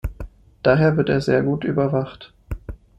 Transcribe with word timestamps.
Daher 0.63 0.97
wird 0.97 1.09
er 1.09 1.21
sehr 1.21 1.43
gut 1.43 1.63
überwacht. 1.63 2.33